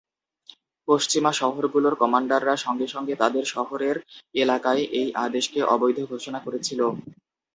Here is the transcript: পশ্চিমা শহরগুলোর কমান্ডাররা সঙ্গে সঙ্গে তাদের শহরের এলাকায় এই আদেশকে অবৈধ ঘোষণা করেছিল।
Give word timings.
পশ্চিমা 0.87 1.31
শহরগুলোর 1.33 1.95
কমান্ডাররা 2.01 2.55
সঙ্গে 2.65 2.87
সঙ্গে 2.87 3.13
তাদের 3.15 3.43
শহরের 3.53 3.95
এলাকায় 4.35 4.83
এই 4.99 5.09
আদেশকে 5.25 5.59
অবৈধ 5.73 5.97
ঘোষণা 6.11 6.39
করেছিল। 6.45 6.79